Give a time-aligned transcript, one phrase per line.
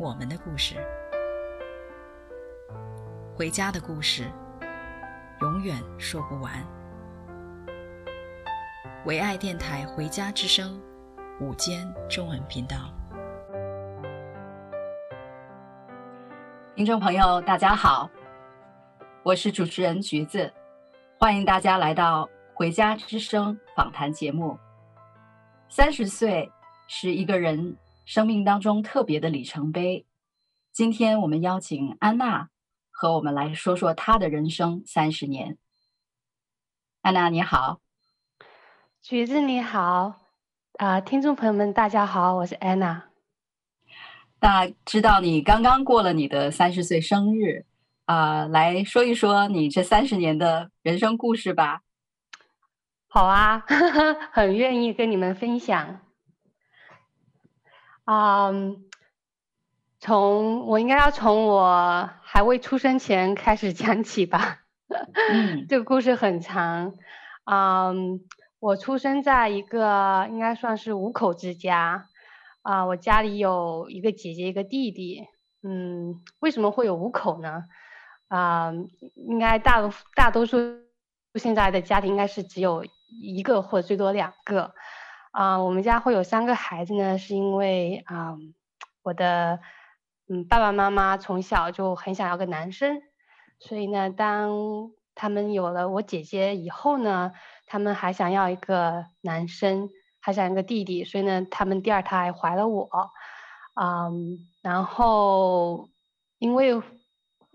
[0.00, 0.76] 我们的故事，
[3.34, 4.30] 回家的故事，
[5.40, 6.52] 永远说不完。
[9.06, 10.80] 唯爱电台《回家之声》
[11.44, 12.76] 午间中文频道，
[16.76, 18.08] 听众朋友，大家好，
[19.24, 20.52] 我是主持人橘子，
[21.18, 24.56] 欢迎大家来到《回家之声》访谈节目。
[25.68, 26.48] 三十岁
[26.86, 27.76] 是一个人。
[28.08, 30.06] 生命当中特别的里程碑。
[30.72, 32.48] 今天我们邀请安娜
[32.90, 35.58] 和我们来说说她的人生三十年。
[37.02, 37.80] 安娜你好，
[39.02, 40.22] 橘子你好，
[40.78, 43.10] 啊、呃，听众朋友们大家好，我是安娜。
[44.38, 47.66] 大家知道你刚刚过了你的三十岁生日，
[48.06, 51.82] 啊、呃，来说一说你这三十年的人生故事吧。
[53.06, 56.00] 好啊，呵呵，很愿意跟你们分享。
[58.08, 58.76] 啊，um,
[60.00, 64.60] 从我应该要从我还未出生前开始讲起吧。
[64.88, 66.94] 嗯， 这个故事很长。
[67.44, 68.20] 啊，um,
[68.60, 72.08] 我出生在一个应该算是五口之家。
[72.62, 75.26] 啊，uh, 我家里有一个姐姐，一个弟弟。
[75.62, 77.64] 嗯，为什么会有五口呢？
[78.28, 80.56] 啊，uh, 应该大大多数
[81.34, 82.86] 现在的家庭应该是只有
[83.20, 84.72] 一个或最多两个。
[85.38, 88.36] 啊我们家会有三个孩子呢，是因为啊
[89.04, 89.60] 我的
[90.28, 93.00] 嗯爸爸妈妈从小就很想要个男生，
[93.60, 97.30] 所以呢，当他们有了我姐姐以后呢，
[97.66, 102.88] 他们还想要一个男生，还想要个弟弟，所以呢，他们第二胎怀了我，
[103.74, 104.08] 啊、
[104.60, 105.88] 然后
[106.40, 106.82] 因为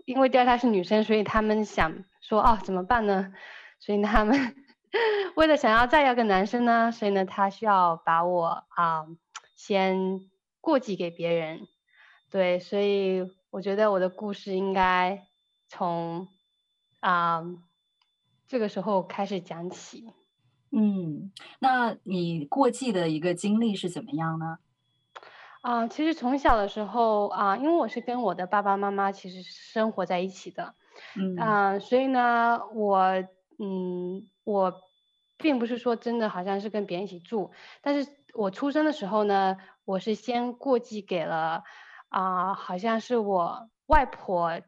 [0.06, 3.34] 因为第二胎是女生，所以他们想说哦，怎么办呢？
[3.78, 4.56] 所以他们。
[5.36, 9.16] 为了想要再要个男生呢，所以呢，他需要把我啊、呃、
[9.56, 10.20] 先
[10.60, 11.66] 过继给别人，
[12.30, 15.26] 对，所以我觉得我的故事应该
[15.68, 16.28] 从
[17.00, 17.58] 啊、呃、
[18.46, 20.12] 这个时候开始讲起。
[20.70, 24.58] 嗯，那你过继的一个经历是怎么样呢？
[25.60, 30.74] 啊、呃，其实从小的时候啊、呃，因为我是跟我的爸爸妈妈其实生活在一起的，
[31.16, 33.24] 嗯所以呢，我
[33.58, 34.28] 嗯。
[34.44, 34.74] 我
[35.38, 37.50] 并不是说真的好像是跟别人一起住，
[37.80, 39.56] 但是我出生的时候呢，
[39.86, 41.64] 我是先过继给了
[42.10, 44.60] 啊、呃，好像是我外婆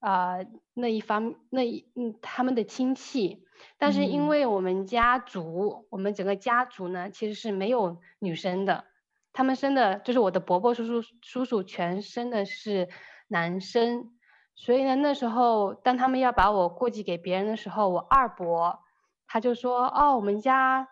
[0.00, 3.44] 啊、呃、那一方那一嗯他们的亲戚，
[3.76, 8.86] 但是因为我们家族，嗯、我们整个家族呢其实是没有女生的，
[9.34, 12.88] 他们生的就是我的伯伯叔叔叔叔全生的是
[13.28, 14.14] 男生，
[14.54, 18.80] 所以呢那时候当他们要把我过继给别人的时候，我二伯。
[19.26, 20.88] 他就说：“哦，我们家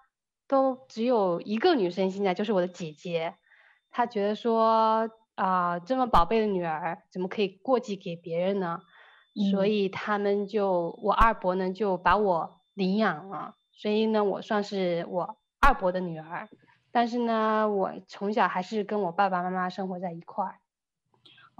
[0.48, 3.34] 都只有一个女生，现在就是我的姐姐。
[3.90, 8.80] 他觉得说啊、呃，这么宝贝的女儿怎么可以过继给别人呢？
[9.34, 13.56] 嗯、所以他们就我二伯呢就把我领养了。
[13.72, 16.48] 所以呢，我算是我二伯的女儿。
[16.90, 20.59] 但是呢，我从小还是跟我爸爸妈妈生活在一块儿。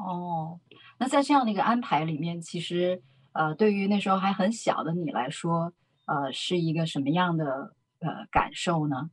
[0.01, 0.61] 哦，
[0.99, 3.03] 那在这样的一个安排里面，其实
[3.33, 5.73] 呃，对于那时候还很小的你来说。”
[6.07, 7.45] 呃，是一个什么样的
[8.01, 9.11] 呃感受呢？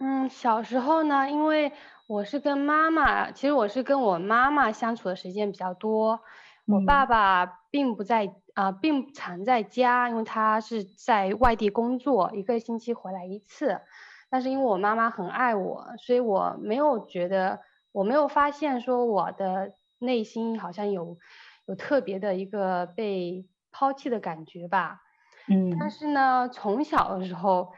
[0.00, 1.70] 嗯，小时候呢，因为
[2.08, 6.22] 我是跟妈妈，其实我是跟我妈妈相处的时间比较多。
[6.66, 13.80] 嗯、我爸爸并不在啊、呃，并不常在家，因为他是在外地工作，一个星期回来一次。
[14.28, 17.60] 但是因为我妈妈很爱我，所以我没有觉得，
[17.96, 21.16] 我没有发现说我的内心好像有
[21.64, 25.00] 有特别的一个被抛弃的感觉吧。
[25.48, 27.72] 嗯，但是呢，从小的时候，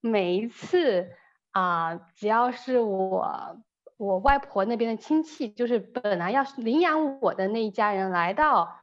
[0.00, 1.08] 每一次
[1.52, 3.60] 啊、呃，只要是我
[3.96, 8.80] 我外婆那边的亲戚，就是本来要领养我的那一家人来到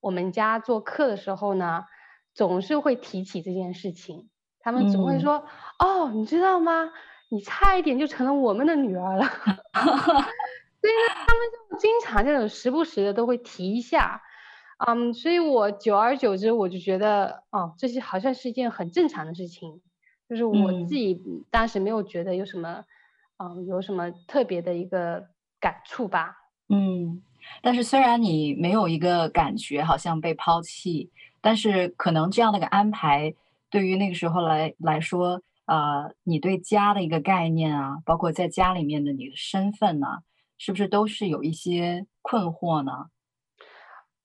[0.00, 1.84] 我们家做客的时候呢，
[2.32, 4.30] 总是会提起这件事情。
[4.60, 5.44] 他们总会说
[5.76, 6.90] ：“嗯、哦，你知道吗？
[7.28, 9.24] 你差一点就成了我们的女儿了。
[9.74, 14.22] ”所以呢，他们就经常这种时不时的都会提一下。
[14.78, 19.80] 嗯，um, 所以我久而久之，我就觉得，哦，这些好像是一件很正常的事情，
[20.28, 21.20] 就是我自己
[21.50, 22.84] 当时没有觉得有什么，
[23.38, 25.24] 嗯，嗯，有什么特别的一个
[25.58, 26.36] 感触吧。
[26.68, 27.22] 嗯，
[27.62, 33.34] 但是虽然你没有一个感觉好像被抛弃，但是可能这样的一个安排，
[33.70, 40.18] 对于那个时候来来说，呃，你对家的一个概念啊，包括在家里面的你的身份呢、啊，
[40.58, 43.10] 是不是都是有一些困惑呢？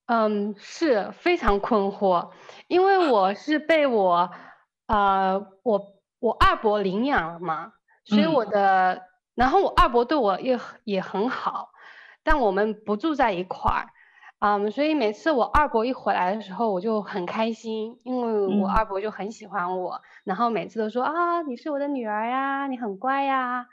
[0.06, 2.30] 嗯，是非常困惑，
[2.66, 4.30] 因为我是被我，
[4.86, 7.72] 呃，我我二伯领养了嘛，
[8.04, 9.00] 所以我的，嗯、
[9.36, 11.70] 然后我二伯对我也也很好，
[12.22, 13.88] 但我们不住在一块儿，
[14.44, 23.68] 嗯，所以每次我二伯一回来的时候，我就很开心，因为我二伯就很喜欢我，嗯、然后每次都说啊，你是我的女儿呀，你很乖呀，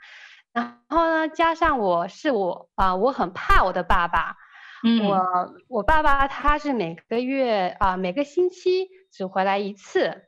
[0.52, 4.36] 然后呢，加上我是我啊，我很怕我的爸爸。
[4.84, 10.22] 嗯，我我爸爸他是每个月啊，每个星期只回来一次，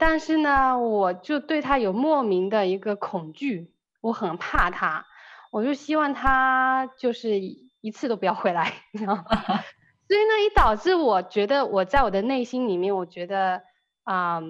[0.00, 5.06] 但是呢，我就对他有莫名的一个恐惧，我很怕他，
[5.52, 7.38] 我就希望他就是
[7.80, 9.24] 一次都不要回来，你知道吗？
[9.24, 13.62] 所以呢，也导致我觉得我在我的内心里面，我觉得
[14.04, 14.40] 啊，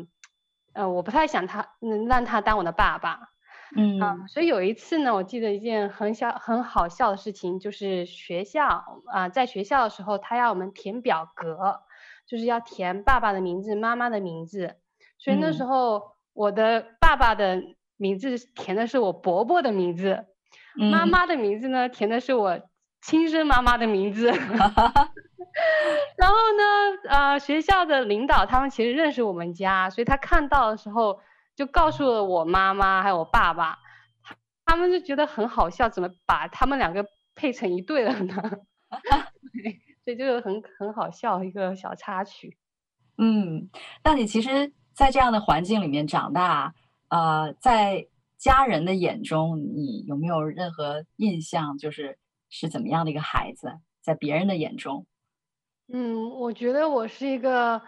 [0.73, 3.29] 呃，我不太想他能让他当我的爸爸。
[3.77, 11.81] 嗯啊，所以有一次呢，我记得一件很小很好笑的事情，就是学校啊、呃，在学校的时候，他要我们填表格，
[12.27, 14.77] 就是要填爸爸的名字、妈妈的名字。
[15.19, 17.63] 所以那时候我的爸爸的
[17.97, 20.25] 名字填的是我伯伯的名字，
[20.81, 22.61] 嗯、妈妈的名字呢填的是我
[23.03, 24.31] 亲生妈妈的名字。
[26.17, 31.21] 然后呢，呃，学校的领导他们其实认识我们家，所以他看到的时候。
[31.57, 33.77] 就告诉了我妈妈还有我爸爸，
[34.65, 37.05] 他们就觉得很好笑，怎么把他们两个
[37.35, 38.35] 配成一对了呢？
[40.03, 42.57] 所以就是很很好笑一个小插曲。
[43.19, 43.69] 嗯，
[44.03, 46.73] 那你其实，在这样的环境里面长大，
[47.09, 48.07] 呃，在
[48.39, 51.77] 家人的眼中，你有没有任何印象？
[51.77, 52.17] 就是
[52.51, 55.07] 是怎么样的一个孩子，在别人的眼中？
[55.91, 57.81] 嗯，我觉得我是一个。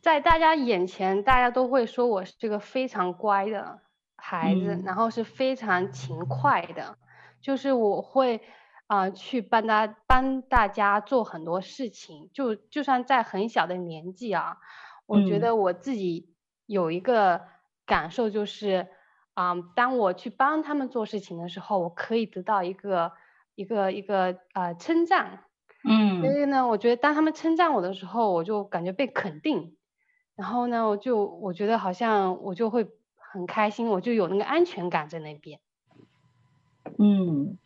[0.00, 3.82] 在大家眼前，大家都会说我是这个非常乖的
[4.16, 6.96] 孩子，嗯、然后是非常勤快的，
[7.40, 8.40] 就是我会
[8.86, 14.58] 啊、呃、去帮大帮大家做很多事情，就就算在很小的年纪啊，
[15.04, 16.32] 我觉得我自己
[16.64, 17.42] 有一个
[17.84, 18.86] 感受就是
[19.34, 23.12] 啊、当我去帮他们做事情的时候，我可以得到一个
[23.58, 25.42] 一个一个啊、呃、称赞，
[25.82, 29.74] 嗯，所以呢，我觉得当他们称赞我的时候，我就感觉被肯定。
[30.36, 35.58] 然后呢，我就我觉得好像我就会很开心，我就有那个安全感在那边。
[37.00, 37.58] 嗯，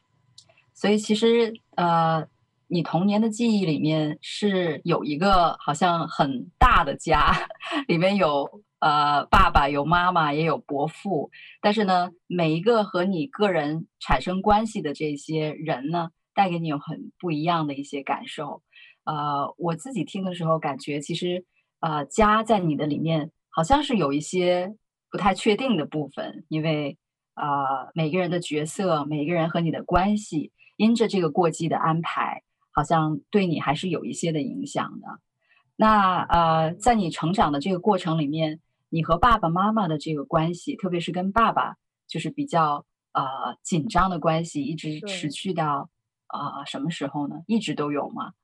[0.72, 2.26] 所以其实呃，
[2.68, 7.34] 你童年的记忆里面是有一个好像很大的家，
[7.86, 11.30] 里面有呃爸爸，有妈妈，也有伯父。
[11.62, 18.62] 但是呢，每一个和你个人产生关系的这些人呢，带给你有很不一样的一些感受。
[19.04, 21.46] 呃，我自己听的时候感觉其实。
[21.84, 24.72] 呃，家在你的里面好像是有一些
[25.10, 26.96] 不太确定的部分，因为
[27.34, 35.08] 呃，每个人的角色，每个人和你的关系，因着这个过继的安排，好像对你还是有一些的影响的。
[35.74, 38.60] 那呃，在你成长的这个过程里面，
[38.92, 45.88] 你和爸爸妈妈的这个关系，特别是跟爸爸，就是比较呃紧张的关系，一直持续到
[46.28, 47.36] 呃什么时候呢？
[47.46, 48.34] 一直都有吗？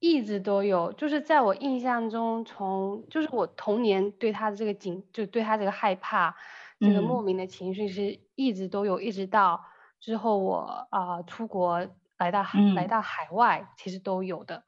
[0.00, 6.34] 一直都有，就是在我印象中，从就是我童年对他的这个紧，就对他这个害怕，
[6.80, 9.64] 这个莫名的情绪是一直都有，嗯、一直到
[10.00, 11.86] 之后我啊、呃、出国
[12.18, 14.64] 来到、嗯、来到海外，其实都有的。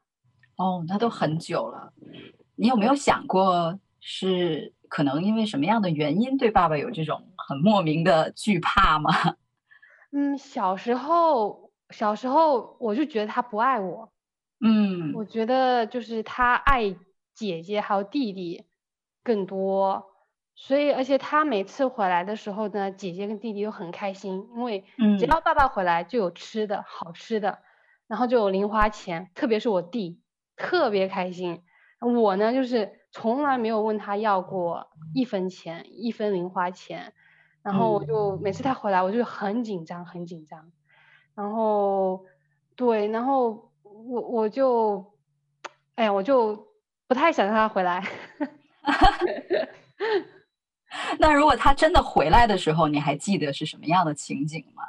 [0.56, 1.92] 哦，那都很久了。
[2.54, 9.10] 你有没有想过，是可能因为什么样的原因对爸爸有这种很莫名的惧怕吗？
[10.14, 14.12] 嗯，小时候小时候我就觉得他不爱我。
[14.60, 16.94] 嗯，我觉得就是他爱
[17.34, 18.66] 姐姐还有弟弟
[19.24, 20.06] 更多，
[20.54, 24.84] 所以而且他每次回来的时候呢，姐姐跟弟弟都很开心，因为
[25.18, 27.58] 只要爸爸回来就有吃的好吃的，
[28.06, 30.20] 然后就有零花钱，特别是我弟
[30.54, 31.64] 特别开心。
[31.98, 37.12] 我呢就是从来没有问他要过一分钱一分零花钱，
[37.62, 40.73] 然后我就每次他回来我就很紧张很紧张，
[41.35, 42.25] 然后
[42.75, 43.71] 对，然后。
[44.06, 45.12] 我我就，
[45.94, 46.66] 哎呀，我就
[47.06, 48.04] 不太想让他回来。
[51.21, 54.83] 那如果他真的回来的时候，你还记得是什么样的情景吗？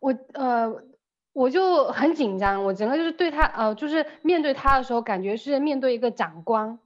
[0.00, 0.72] 我呃，
[1.34, 6.78] 我就很紧张，我整个就是对他呃，就是面对他的时候，感觉是面对一个长官。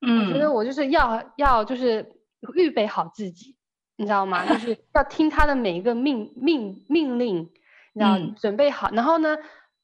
[0.00, 2.14] 嗯，我觉得我就是要要就是
[2.54, 3.56] 预备好自己，
[3.96, 4.46] 你知道吗？
[4.46, 7.50] 就是 要听他的每一个命命命令。
[7.94, 9.36] 然后准备好，然后呢，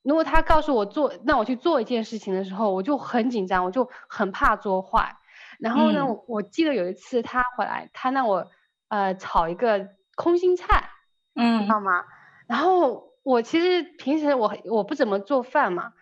[0.02, 5.16] 如果他告诉我做，让我去做一件事情的时候，我就很紧张，我就很怕做坏。
[5.58, 8.46] 然后呢，嗯、我我记得有一次他回来，他让我
[8.86, 10.90] 呃炒一个空心菜，
[11.34, 12.04] 嗯，知道吗？
[12.46, 15.92] 然后我其实平时我我不怎么做饭嘛，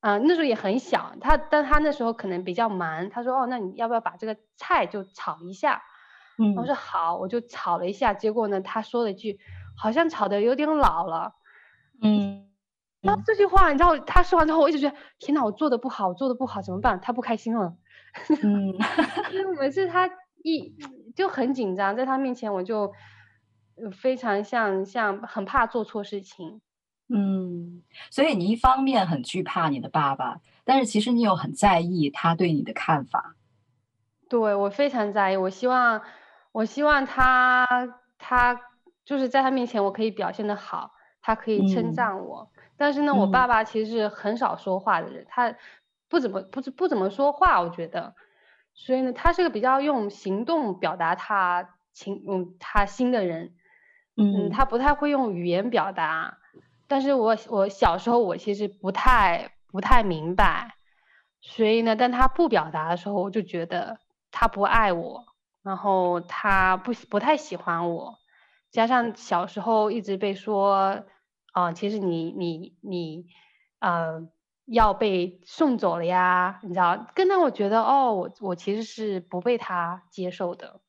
[0.00, 5.82] 啊、呃，那时候也很小，他但他那时候可能比较忙，他说哦，那你要不要把这个菜就炒一下？
[6.38, 9.38] 嗯，我说好，我就炒了一下，结果呢，他说了一句，
[9.76, 11.34] 好像炒的有点老了，
[12.00, 12.48] 嗯，
[13.02, 16.98] 然后这句话你知道，他说完之后，我一直觉得天哪，我做的不好，我做的不好怎么办？
[17.00, 17.76] 他不开心了。
[18.42, 18.72] 嗯，
[19.32, 20.08] 因为每次他
[20.42, 20.74] 一
[21.14, 22.90] 就很紧张，在他面前我就
[23.92, 26.62] 非常像像很怕做错事情。
[27.12, 33.34] 嗯，所以你一方面很惧怕你的爸爸，但是其实你又很在意他对你的看法。
[34.28, 36.00] 对，我非常在意，我希望
[36.52, 37.66] 我希望他
[38.18, 38.60] 他
[39.04, 42.50] 就是在他面前我可以表现的好，他可以称赞我。
[42.54, 45.54] 嗯，但是呢，我爸爸其实是很少说话的人，嗯，他。
[46.10, 48.16] 不怎么不不怎么说话，我觉得，
[48.74, 53.54] 所以呢，他是个比较用行动表达他情嗯他心的人，
[54.16, 56.38] 嗯，嗯，他不太会用语言表达，
[56.90, 60.74] 但是我我小时候我其实不太不太明白，
[61.40, 64.00] 所以呢，当他不表达的时候，我就觉得
[64.32, 65.24] 他不爱我，
[65.62, 68.18] 然后他不不太喜欢我，
[68.72, 71.04] 加上小时候一直被说，
[71.52, 73.26] 啊、其实你你你，
[73.78, 74.28] 呃。
[74.66, 80.80] 要被送走了呀，你知道，更让我觉得哦，我我其实是不被他接受的，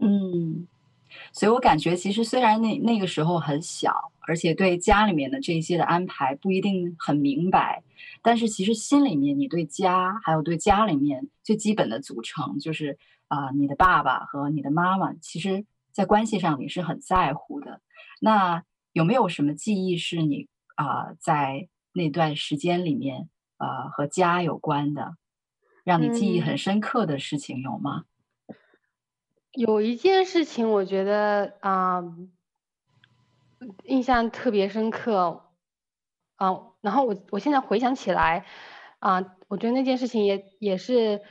[0.00, 0.66] 嗯，
[1.32, 7.82] 所以我感觉其实虽然那那个时候很小，而且对家里面的这些的安排不一定很明白，
[8.22, 17.80] 但是其实心里面你对家还有对家里面最基本的组成，就是啊、呃，你的爸爸和你的妈妈，其实在关系上你是很在乎的。
[18.20, 21.68] 那有没有什么记忆是你啊、呃、在？
[21.98, 25.16] 那段时间里面，呃，和家有关的，
[25.82, 28.04] 让你记忆很深刻的事情有吗？
[28.04, 28.04] 嗯，
[29.56, 35.44] 有一件事情，我觉得啊，呃，印象特别深刻，
[36.36, 38.44] 啊，呃，然后我我现在回想起来，
[38.98, 41.22] 啊，呃，我觉得那件事情也也是，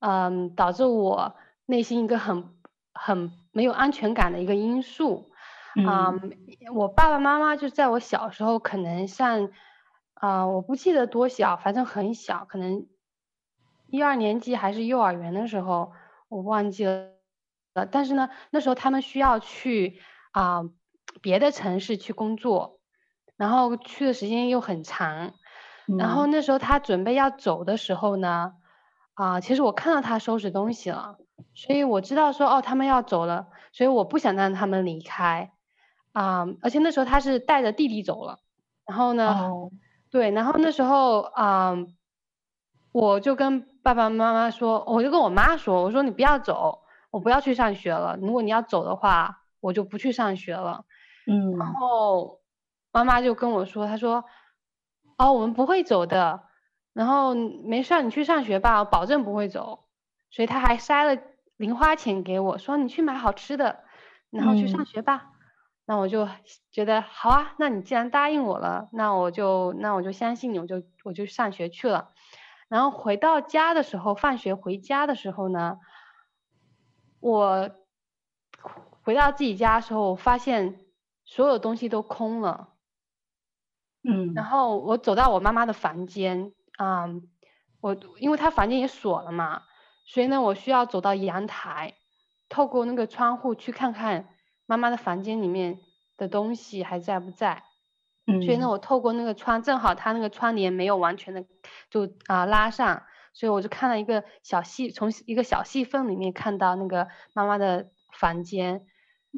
[0.00, 2.52] 嗯，呃，导致我内心一个很
[2.92, 5.30] 很没有安全感的一个因素。
[5.86, 6.12] 啊，
[6.74, 9.50] 我爸爸妈妈就在我小时候，可能像。
[10.20, 12.88] 啊、呃，我不记得多小，反正很小，可能
[13.86, 15.92] 一二年级还是幼儿园的时候，
[16.28, 17.17] 我忘记了。
[17.84, 20.00] 但是呢，那时候他们需要去
[20.32, 20.70] 啊、呃、
[21.20, 22.78] 别的城市去工作，
[23.36, 25.34] 然后去的时间又很长。
[25.98, 28.52] 然后那时候他准备要走的时候呢，
[29.14, 31.16] 啊、呃，其实我看到他收拾东西了，
[31.54, 35.50] 所以我知道说哦，他们要走了，所以我不想让他们离开
[36.12, 36.54] 啊、呃。
[36.62, 38.38] 而且那时候他是带着弟弟走了，
[38.86, 39.48] 然后呢。
[39.48, 39.72] Oh.
[40.10, 41.86] 对，然后那时候啊、呃，
[42.92, 46.80] 我就跟爸爸妈妈说，我就跟我妈说，我说你不要走，
[47.10, 48.16] 我不要去上学了。
[48.20, 50.84] 如果你要走的话，我就不去上学了。
[51.26, 52.40] 嗯，然后
[52.92, 54.24] 妈妈就跟我说，她说，
[55.16, 56.44] 哦，我们不会走的，
[56.92, 59.84] 然后没事，你去上学吧，我保证不会走。
[60.30, 61.20] 所以她还塞了
[61.56, 63.80] 零花钱给我，说你去买好吃的，
[64.30, 65.22] 然后去上学吧。
[65.24, 65.34] 嗯
[65.88, 66.28] 那我就
[66.70, 72.10] 觉得好啊，那你既然答应我了，那我就那我就相信你，我就我就上学去了。
[72.68, 75.78] 然后回到家的时候，放学回家的时候呢，
[77.20, 77.70] 我
[79.02, 80.80] 回到自己家的时候，我发现
[81.24, 82.74] 所有东西都空了。
[84.02, 87.28] 嗯，然后我走到我妈妈的房间，啊、嗯，
[87.80, 89.62] 我因为她房间也锁了嘛，
[90.06, 91.94] 所以呢，我需要走到阳台，
[92.48, 94.34] 透过那个窗户去看看。
[94.70, 95.80] 妈妈的房间里面
[96.18, 97.62] 的东西还在不在？
[98.26, 101.42] 嗯，所以呢，我透过那个窗，正好她那个窗帘没有完全的
[101.88, 103.02] 就啊、呃、拉上，
[103.38, 108.84] 所以我就看了一个小细，从一个小细缝里面看到那个妈妈的房间。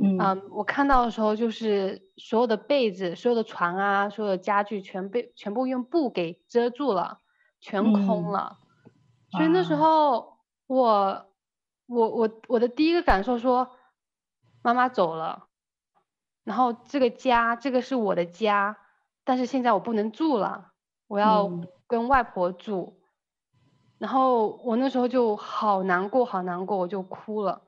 [0.01, 7.21] 嗯、呃，我看到的时候就是所有的被子、所有的床啊、所有的家具全被全部用布给遮住了，
[7.61, 8.57] 全空了。
[8.87, 8.93] 嗯、
[9.33, 11.27] 所以那时候我
[11.87, 13.77] 我我我的第一个感受说。
[14.63, 15.47] 妈妈走了，
[16.45, 18.77] 然后这个家，这个是我的家，
[19.25, 20.73] 但是现在我不能住了，
[21.07, 21.51] 我要
[21.87, 22.99] 跟外婆住。
[22.99, 23.00] 嗯。
[24.01, 27.61] 然后我那时候就好难过，好难过，我就哭了，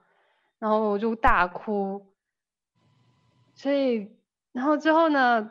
[0.59, 2.07] 然后我就大哭。
[3.55, 4.17] 所以，
[4.53, 5.51] 然后之后呢，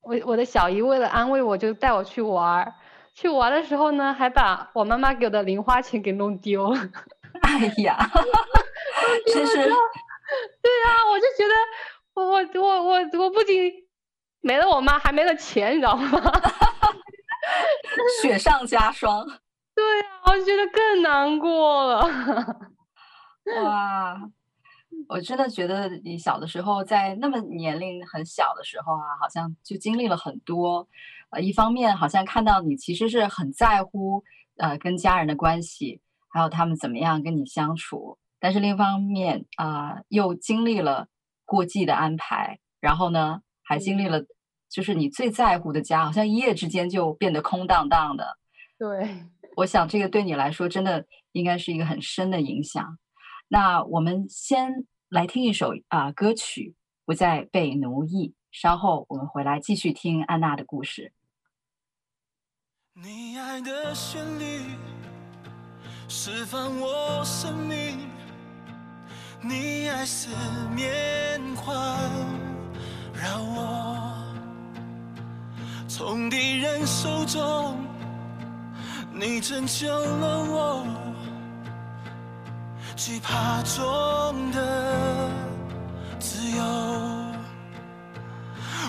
[0.00, 2.74] 我我的小姨为了安慰我，就带我去玩。
[3.12, 6.80] 去玩的时候呢，还把我妈妈给我的零花钱给弄丢了。
[7.42, 7.98] 哎呀，
[9.26, 9.56] 真是。
[9.56, 11.54] 对啊，我就觉得
[12.14, 13.70] 我我我我我不仅
[14.40, 16.32] 没了我妈，还没了钱，你知道吗？
[18.22, 19.28] 雪上加霜。
[20.30, 22.06] 我觉得更难过了。
[23.64, 24.30] 哇，
[25.08, 30.86] 我真的觉得你小的时候，在那么年龄很小的时候啊，好像就经历了很多。
[31.30, 34.22] 呃，一方面好像看到你其实是很在乎
[34.56, 41.08] 呃跟家人的关系，还有他们怎么样跟你相处，但是另一方面啊，呃，又经历了
[41.44, 44.22] 过季的安排，然后呢，还经历了
[44.68, 48.38] 就是你最在乎的家，好像一夜之间就变得空荡荡的。
[48.78, 49.26] 对，
[49.60, 52.98] 我想这个对你来说真的应该是一个很深的影响。
[53.48, 56.74] 那我们先来听一首啊，歌曲，
[57.04, 58.34] 不再被奴役。
[58.50, 61.12] 稍后我们回来继续听安娜的故事。
[62.94, 64.62] 你爱的旋律
[66.08, 67.98] 释放我生命，
[69.42, 70.30] 你爱似
[70.74, 71.76] 绵环
[73.12, 74.24] 绕我，
[75.86, 77.76] 从敌人手中
[79.20, 80.86] 你拯救了我，
[82.96, 85.28] 惧怕中的
[86.18, 86.64] 自由，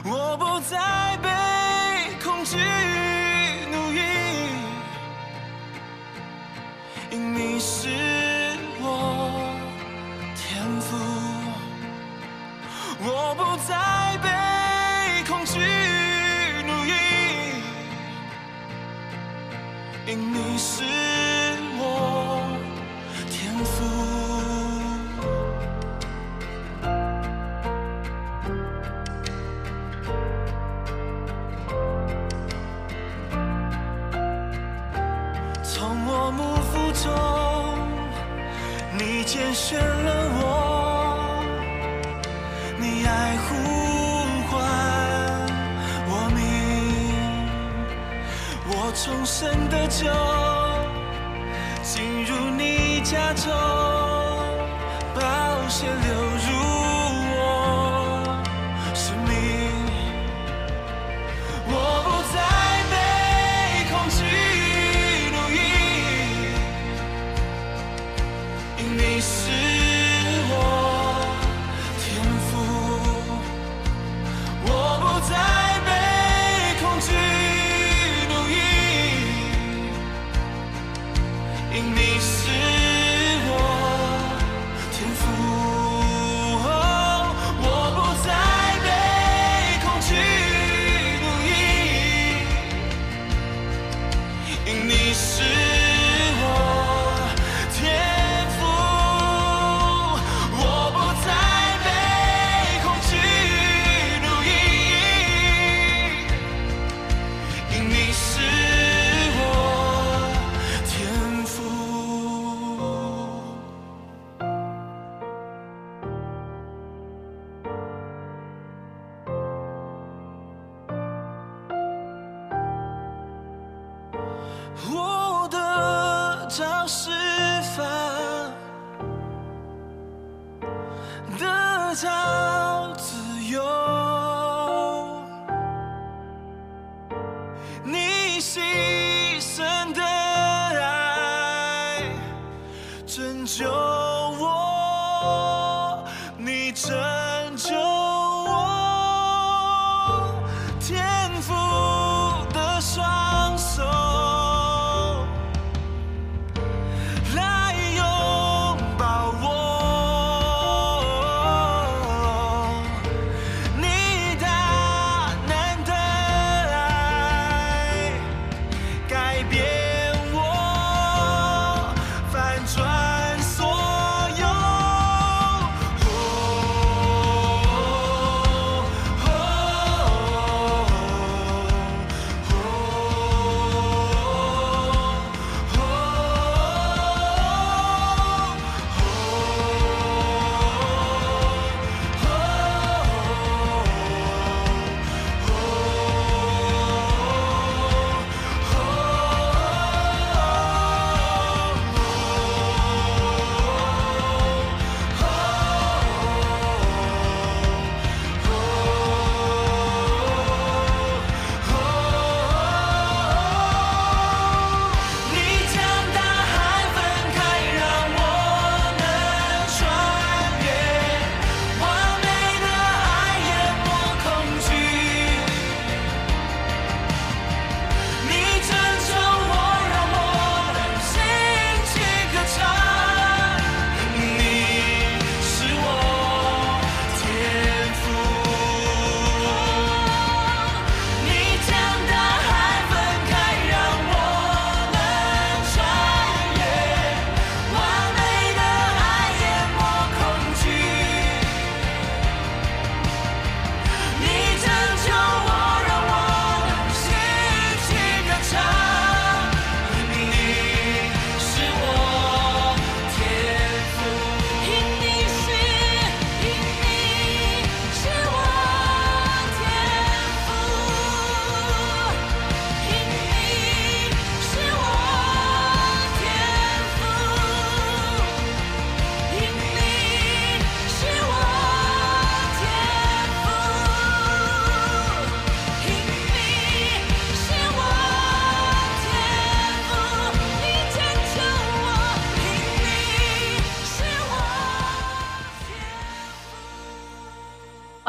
[0.05, 1.27] 我不再被
[2.23, 2.55] 恐惧
[3.73, 3.99] 奴役。
[7.11, 7.89] 因你是
[8.79, 8.87] 我
[10.33, 10.95] 天赋，
[13.01, 13.75] 我不再
[20.11, 21.00] 因你是
[49.41, 50.05] 真的酒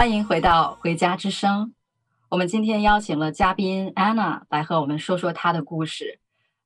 [0.02, 1.66] 欢迎回到《回家之声》。
[2.28, 6.18] 我们今天邀请了嘉宾 Anna 来和我们说说她的故事。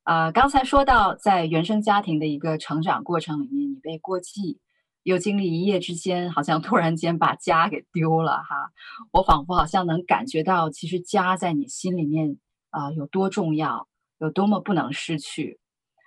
[0.04, 4.58] 啊、呃，刚才说到在原生家庭的一个成长过程里面，你被过继，
[5.02, 8.72] 又经历一夜之间，好像突然间把家给丢了哈。
[9.12, 12.38] 我仿佛好像能感觉到，其实家在你心里面
[12.70, 15.60] 啊、有多重要，有多么不能失去。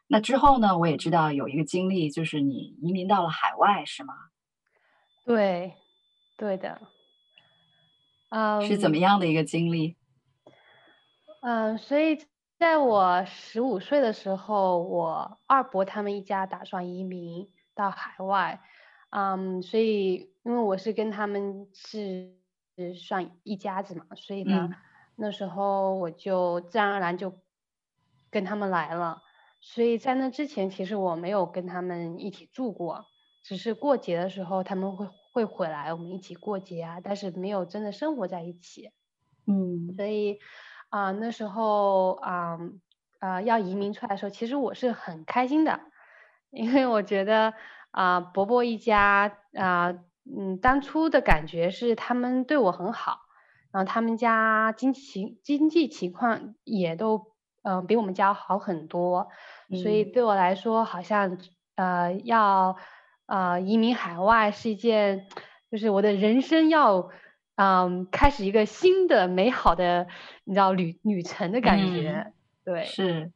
[0.07, 4.15] 那之后呢，我也知道有一个经历，就是你移民到了海外，是吗？
[5.27, 5.75] 对，
[6.35, 6.81] 对的。
[8.29, 9.97] 嗯，是怎么样的一个经历？
[11.41, 12.19] 嗯，所以
[12.59, 18.61] 在我十五岁的时候，我二伯他们一家打算移民到海外。
[19.09, 22.35] 嗯，所以因为我是跟他们是
[22.95, 24.75] 算一家子嘛，所以呢，嗯，
[25.15, 27.33] 那时候我就自然而然就
[28.29, 29.23] 跟他们来了。
[29.59, 33.05] 所以在那之前，其实我没有跟他们一起住过，
[33.41, 35.07] 只是过节的时候他们会。
[35.31, 38.91] 会回来，我们一起过节啊，但是没有真的生活在一起。
[39.45, 40.39] 嗯，所以
[40.89, 42.57] 啊、呃，那时候啊
[43.19, 45.79] 啊、要移民出来的时候，其实我是很开心的，
[46.49, 47.53] 因为我觉得
[47.91, 53.19] 啊、呃、伯伯一家啊、呃、嗯当初的感觉是他们对我很好，
[53.71, 59.27] 然后他们家经济经济情况也都嗯、呃、比我们家好很多，
[59.83, 61.37] 所以对我来说好像
[61.75, 62.75] 呃要。
[63.29, 65.27] 啊、呃，移民海外是一件，
[65.71, 67.09] 就是我的人生要，
[67.57, 70.07] 嗯，开始一个新的美好的，
[70.45, 72.33] 你知道旅旅程的感觉，嗯、
[72.65, 73.31] 对，是，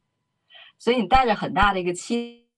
[0.78, 2.48] 所以你带着很大的一个期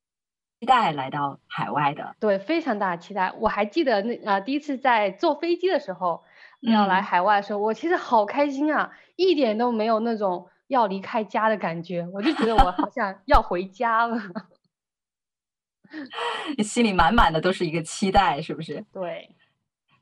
[0.67, 3.31] 待来到海外的，对，非常大的期待。
[3.39, 6.25] 我还记得那啊、呃，第一次在坐飞机的时候，
[6.61, 14.17] 要来海外的时候，嗯、我其实好开心啊，一点都没有那种要离开家的感觉，我就觉得我好像要回家了。
[16.57, 18.85] 你 心里满满的都是一个期待，是不是？
[18.93, 19.35] 对。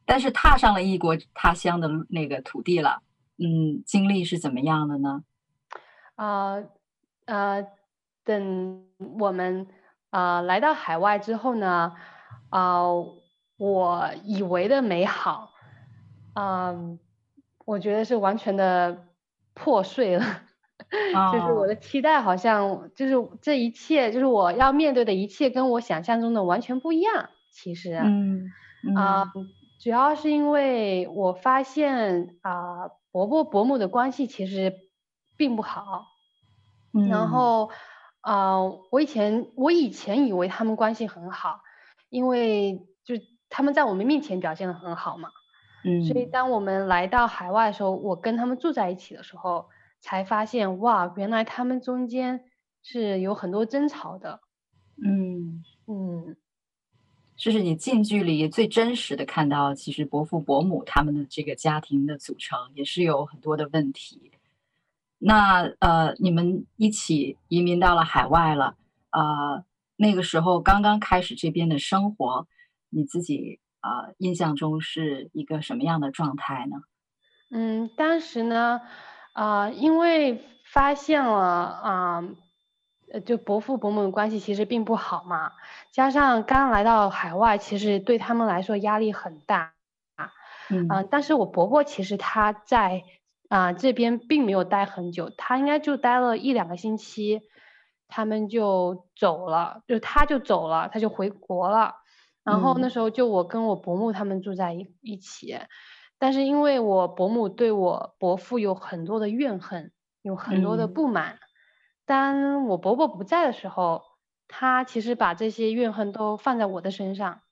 [0.07, 3.03] 但是踏上了异国他乡的那个土地了，
[3.39, 5.25] 嗯，经历是怎么样的呢？
[6.17, 6.69] 啊呃，
[7.25, 7.67] 呃，
[8.23, 8.87] 等
[9.19, 9.67] 我们
[10.11, 11.95] 啊、呃、来到海外之后呢，
[12.51, 13.17] 啊、呃，
[13.57, 15.55] 我以为的美好，
[16.35, 16.99] 啊、呃，
[17.65, 19.07] 我觉得是完全的
[19.55, 20.43] 破碎了。
[21.33, 27.31] 就是我的期待，好像就是这一切，就是我要面对的一切，跟我想象中的完全不一样。
[27.51, 28.51] 其实，嗯
[28.97, 29.33] 啊、呃，
[29.81, 34.75] 主要是因为我发现啊、呃，伯伯伯母的关系其实
[35.37, 36.07] 并不好。
[36.93, 37.71] 嗯、然后，
[38.21, 41.61] 啊、呃，我以前我以前以为他们关系很好，
[42.09, 43.15] 因为就
[43.49, 45.31] 他们在我们面前表现的很好嘛。
[45.85, 46.05] 嗯。
[46.05, 49.67] 所以当我们来到海外的时候，我跟他们住在一起的时候。
[50.05, 52.45] 才发现哇，原来他们中间
[52.83, 54.39] 是有很多争吵的。
[55.03, 56.37] 嗯嗯，
[57.35, 64.31] 这是你近距离最真实的看到，其实伯父伯母他们的这个家庭的组成也是有很多的问题。
[65.17, 68.77] 那呃，你们一起移民到了海外了，
[69.11, 69.65] 呃，
[69.97, 72.47] 那个时候刚刚开始这边的生活，
[72.91, 76.77] 你自己呃印象中是一个什么样的状态呢？
[77.49, 78.83] 嗯，当时呢。
[79.35, 82.25] 啊、呃，因为发现了啊，
[83.13, 85.53] 呃，就伯父伯母的关系其实并不好嘛，
[85.91, 89.75] 加上刚来到海外，其实对他们来说压力很大
[90.15, 90.33] 啊。
[90.71, 93.03] 嗯、呃，但是我伯伯其实他在
[93.49, 97.43] 啊、呃、这边并没有待很久，他应该就待了一两个星期，
[98.07, 101.97] 他们就走了，就他就走了，他就回国了。
[102.45, 105.59] 然后那时候就我跟我伯母他们住在一一起。
[106.25, 111.35] 但是因为我伯母对我伯父有很多的怨恨，有很多的不满。
[111.35, 111.39] 嗯、
[112.07, 114.01] 当我伯伯不在的时候，
[114.49, 117.43] 他其实把这些怨恨都放在我的身上。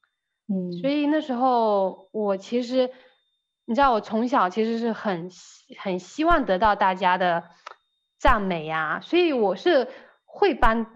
[0.49, 2.91] 嗯，所以那时候我其实，
[3.67, 5.29] 你知道，我从小其实是很
[5.79, 7.45] 很希望得到大家的
[8.19, 9.87] 赞美呀、啊，所以我是
[10.25, 10.87] 会帮，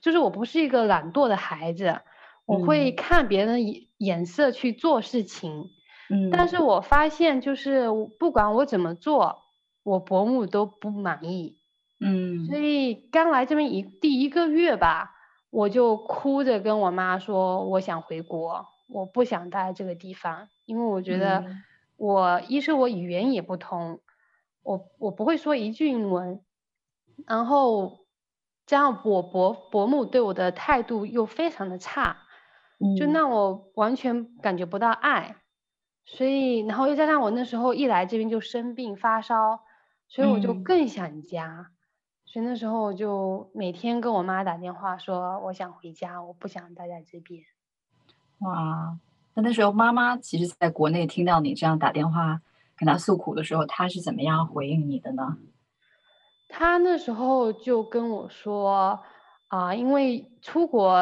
[0.00, 2.00] 就是我不是一个懒惰的孩子，
[2.46, 5.52] 我会看别人的眼色去做事情。
[5.52, 5.70] 嗯，
[6.32, 9.42] 但是我发现，就是不管我怎么做，
[9.82, 11.56] 我伯母都不满意。
[12.00, 15.14] 嗯，所以刚来这边一第一个月吧，
[15.50, 21.44] 我就哭着跟我妈说，我想回国，我不想待在这个地方，因为我觉得
[21.96, 24.00] 我一是我语言也不通，
[24.62, 26.40] 我我不会说一句英文，
[27.26, 28.06] 然后
[28.64, 32.18] 加上我伯伯母对我的态度又非常的差，
[32.96, 35.36] 就让我完全感觉不到爱。
[36.10, 39.60] 所以，然后又加上我那时候一来这边就生病发烧，
[40.08, 41.46] 所以我就更想家。
[41.46, 41.72] 嗯、
[42.24, 47.42] 所以那时候我就每天跟我妈打电话说，我想回家，我不想待在这边。
[48.38, 48.98] 哇，
[49.34, 52.40] 那那时候妈妈其实在国内听到你这样打电话
[52.74, 55.36] 跟她诉苦的时候，她是怎么样回应你的呢？
[56.48, 59.02] 她那时候就跟我说
[59.48, 60.94] 啊、呃，因为出国，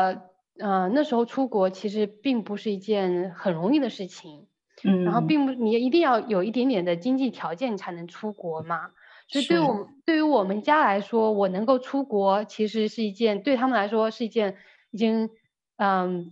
[0.58, 4.48] 嗯、呃，那时候出国其实并不是一件很容易的事情，
[4.84, 8.90] 嗯，然后并不你一定要有一点点的经济条件才能出国嘛。
[9.28, 14.56] 所以对我们对于我们家来说，我能够出国，其实是一件对他们来说是一件
[14.90, 15.30] 已经
[15.78, 16.30] 嗯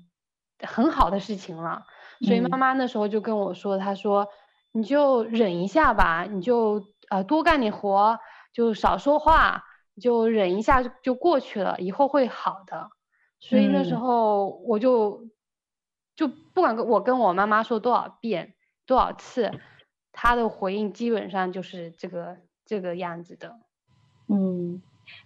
[0.61, 1.83] 很好的事情了。
[2.21, 4.29] 所以妈妈那时候就跟我说，她说
[4.73, 8.19] 你就忍一下吧，你就呃多干点活，
[8.53, 9.65] 就少说话，
[10.01, 12.91] 就忍一下就就过去了，以后会好的。
[13.41, 15.27] 所以那时候我就
[16.17, 18.55] 就不管跟我跟我妈妈说多少遍
[18.87, 19.51] 多少次，
[20.13, 22.39] 她的回应基本上就是这个。
[22.67, 23.61] 这个样子的，
[24.27, 24.81] 嗯，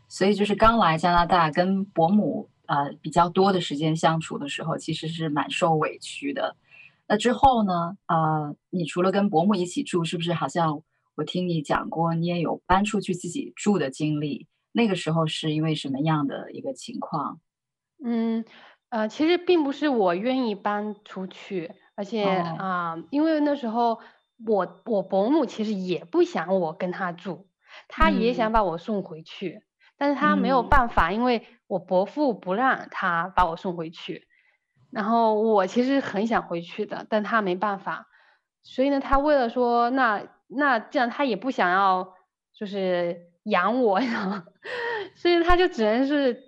[0.09, 6.57] 所以就是刚来加拿大跟伯母呃比较多的时间相处的时候，其实是蛮受委屈的。
[7.07, 10.83] 那之后呢，呃，你除了跟伯母一起住，是不是好像
[11.14, 14.48] 我听你讲过，你也有搬出去自己住的经历？
[14.72, 17.38] 那个时候是因为什么样的一个情况？
[18.05, 18.44] 嗯，
[18.90, 23.98] 呃，其实并不是我愿意搬出去，而且啊，哦，呃，因为那时候。
[24.46, 27.48] 我我伯母其实也不想我跟他住，
[27.88, 29.62] 他也想把我送回去，嗯、
[29.98, 34.29] 但是他没有办法，嗯、因为我伯父不让他把我送回去，
[34.92, 38.07] 然后我其实很想回去的，但他没办法，
[38.62, 42.14] 所以呢，他为了说，那那这样他也不想要
[42.55, 44.44] 就是养我呀，
[45.16, 46.48] 所以他就只能是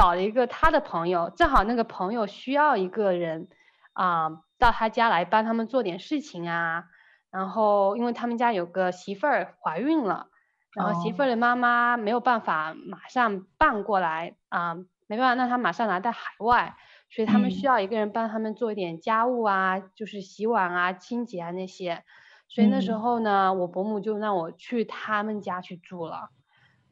[0.00, 3.48] 找了一个他的朋友，正好那个朋友需要一个人
[3.92, 6.84] 啊、呃，到他家来帮他们做点事情啊。
[7.30, 10.28] 然后，因为他们家有个媳妇儿怀孕了，
[10.72, 16.74] 然后媳妇儿的妈妈没有办法马上搬过来啊、呃，没办法让他马上来到海外，
[17.10, 22.02] 所以他们需要一个人帮他们做一点家务啊，嗯、就是洗碗啊、清洁啊那些。
[22.48, 26.30] 所以那时候呢，嗯、我伯母就让我去他们家去住了，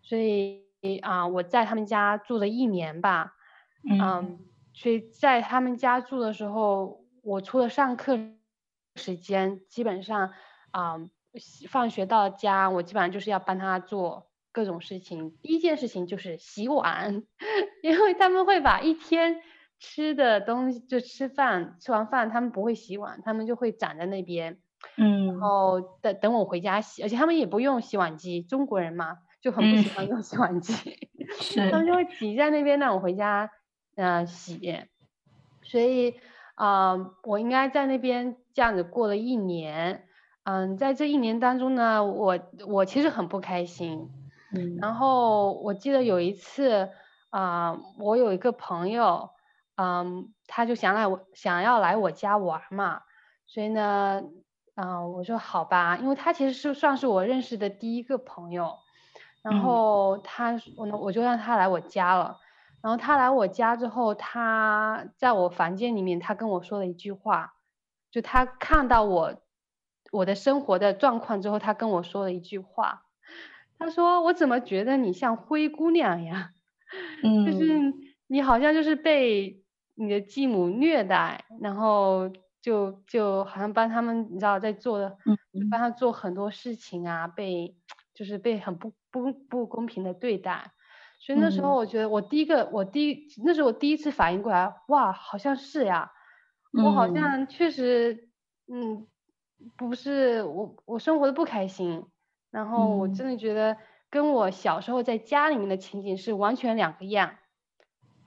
[0.03, 0.68] 所以
[1.03, 3.35] 啊、呃，我在他们家住了一年吧，
[3.89, 4.39] 嗯、呃，
[4.73, 8.19] 所以在他们家住的时候，我除了上课。
[8.97, 10.33] 时间基本上，
[10.73, 11.11] 啊、呃，
[11.69, 15.37] 放学到家，我基本上就是要帮他做各种事情。
[15.41, 17.23] 第一件事情就是洗碗，
[17.85, 19.41] 因为他们会把一天
[19.79, 24.59] 吃的东西就吃饭，吃完饭他们不会洗碗，他们就会站在那边，
[24.97, 29.89] 嗯，然后等等我回家洗，而且他们也不用洗碗机，中国人嘛就很不喜。
[29.91, 30.75] 欢用洗碗机，
[31.57, 33.51] 嗯、他们就会挤在那边让我回家，
[33.97, 34.85] 嗯、呃，洗，
[35.63, 36.15] 所以。
[36.61, 40.09] 啊，uh, 我应该在那边这样子过了一年，
[40.43, 44.11] 嗯，在这一年当中呢，我我其实很不开心，
[44.53, 46.89] 嗯，然后我记得有一次，
[47.31, 49.31] 啊、uh,，我有一个朋友，
[49.77, 53.03] 嗯，他就想来我想要来我家玩嘛，
[53.47, 54.25] 所以呢，
[54.75, 58.79] 啊、uh,，我说好吧，因为他其实是算是我认识的第一个朋友，
[59.43, 62.39] 然后他我呢我就让他来我家了。
[62.81, 67.55] 然后他来我家之后，他在我房间里面，他跟我说了一句话，
[68.11, 69.35] 就他看到我
[70.13, 73.03] 我的生活的状况之后，他跟我说了一句话，
[73.79, 76.53] 他说：“我怎么觉得你像灰姑娘呀？
[77.25, 77.93] 嗯，就是
[78.29, 79.61] 你好像就是被
[79.97, 82.31] 你的继母虐待，然后
[82.63, 87.77] 就就好像帮他们，你知道在做的，嗯，帮他做很多事情啊，被
[88.15, 90.73] 就是被很不不不公平的对待。”
[91.21, 96.13] 所以那时候我觉得我第一个，嗯、我第一那是我第一次反应过来，哇，好像是呀，
[96.73, 98.29] 我好像确实，
[98.69, 99.05] 嗯，
[99.77, 102.05] 不是我我生活的不开心，
[102.53, 103.77] 然后我真的觉得
[104.11, 107.35] 跟我小时候在家里面的情景是完全两个样，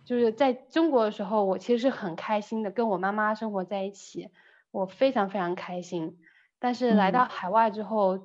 [0.04, 4.30] 就是在中国的时候，我其实是很开心的，跟我妈妈生活在一起，
[4.72, 6.18] 我非常非常开心，
[6.60, 8.20] 但是来到海外之后，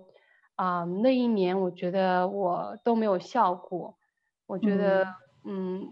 [0.56, 3.96] 啊、那一年我觉得我都没有笑过。
[4.46, 5.04] 我觉得，
[5.44, 5.82] 嗯，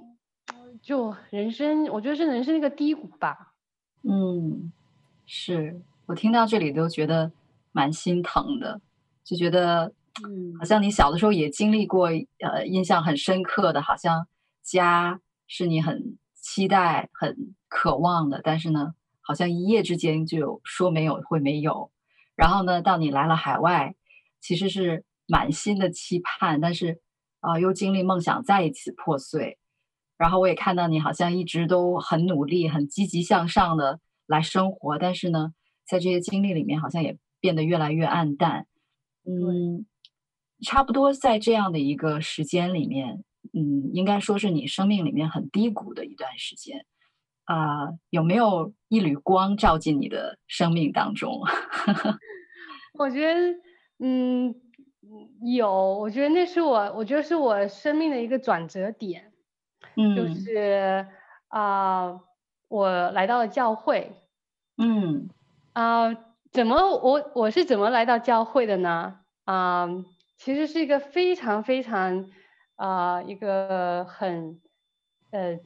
[0.52, 3.54] 嗯，就人生，我觉得是人生一个低谷吧。
[4.02, 4.72] 嗯，
[5.26, 7.32] 是我听到这里都觉得
[7.72, 8.80] 蛮心疼的，
[9.24, 9.92] 就觉得，
[10.24, 12.08] 嗯，好像你小的时候也经历过，
[12.40, 14.28] 呃，印象很深刻的，好像
[14.62, 21.90] 家是你很期待、很渴望的，但是呢，好像一夜之间就说没有会没有，
[22.36, 23.96] 然后呢，到你来了海外，
[24.44, 27.00] 其实是满心的期盼，但是。
[27.46, 29.58] 啊、呃，又经历梦想再一次破碎，
[30.16, 35.52] 然后我也看到你好像一直都很努力、很积极向上的来生活，但是呢，
[35.86, 38.66] 在这些经历里面，好像也变得越来越暗淡。
[39.26, 39.84] 嗯，
[40.62, 46.86] 差不多在这样的一个时间里面，嗯，应该说是你生命里面很低谷的一段时间。
[47.44, 51.42] 啊、呃，有没有一缕光照进你的生命当中？
[52.98, 53.52] 我觉得，
[53.98, 54.54] 嗯，
[55.42, 55.98] 有。
[55.98, 59.32] 我觉得那是我，我觉得是我生命的一个转折点。
[59.96, 61.06] 嗯，就是
[61.48, 62.20] 啊、呃，
[62.68, 64.12] 我来到了教会。
[64.76, 65.28] 嗯，
[65.72, 66.16] 啊、呃，
[66.50, 69.20] 怎么我我是怎么来到教会的呢？
[69.44, 70.04] 啊、呃，
[70.38, 72.30] 其实是一个非常非常
[72.76, 74.60] 啊、呃，一个很
[75.30, 75.58] 呃。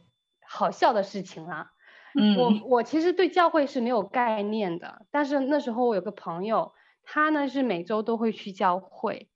[0.51, 1.73] 好笑的事情啦，
[2.19, 6.73] 嗯，我我其实对教会是没有概念的，但是那时候我有个朋友，
[7.11, 9.31] 他呢是每周都会去教会，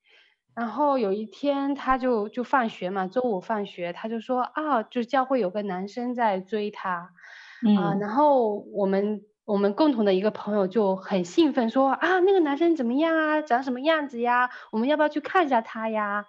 [0.55, 7.11] 然后有一天他就就放学嘛，周五放学，他就说啊，就教会有个男生在追他，
[7.67, 9.23] 嗯、啊，然后我们。
[9.45, 13.43] 我们共同的一个朋友就很兴奋说啊，那个男生怎么样啊？
[13.43, 14.49] 长什么样子呀？
[14.71, 16.25] 我们要不要去看一下他呀？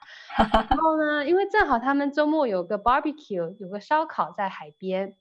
[0.52, 5.14] 然后呢，因为正好他们周末有个 barbecue，有个烧烤在海边。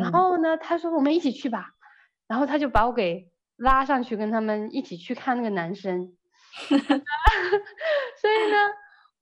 [0.00, 1.74] 然后呢，他说我们一起去吧。
[2.26, 6.16] 然后他就把我给拉上去，跟他们一起去看那个男生。
[8.20, 8.56] 所以呢，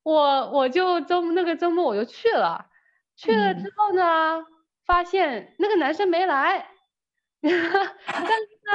[0.03, 2.67] 我我就周那个周末我就去了。
[3.15, 4.45] 去了之后呢，
[4.85, 6.69] 发现那个男生没来。
[7.41, 7.57] 但是
[8.65, 8.71] 呢，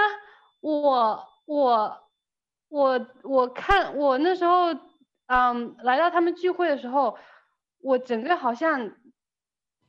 [0.60, 1.98] 我我
[2.68, 4.74] 我我看我那时候，
[5.26, 7.16] 嗯，来到他们聚会的时候，
[7.80, 8.80] 我整个好像，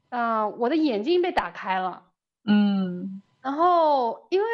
[0.09, 2.03] 嗯、呃，我的眼睛被打开了，
[2.45, 4.47] 嗯，然后因为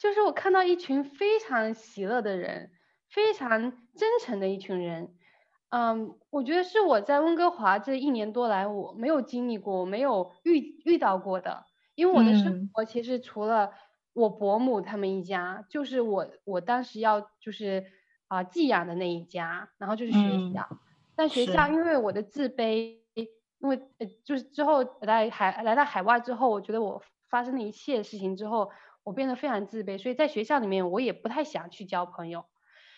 [0.00, 2.70] 就是我看到一群非常喜乐的人，
[3.10, 5.14] 非常真诚的一群人，
[5.68, 11.66] 嗯，我觉得是我在温哥华这一年多来我没有经历过，我没有遇遇到过的。
[11.96, 13.72] 因为我的生活其实除了
[14.14, 17.84] 我伯母他们一家，嗯、就是我我当时要就是
[18.28, 20.18] 啊、呃、寄养的那一家，然后就是学
[20.54, 20.66] 校。
[20.70, 20.78] 嗯、
[21.14, 28.70] 但学校因为我的自卑，因为呃就是之后来海来到海外之后，我觉得我发生的一切事情之后，
[29.04, 32.44] 我变得非常自卑，所以在学校里面我也不太想去交朋友，